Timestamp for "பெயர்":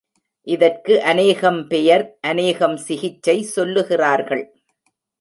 1.67-2.05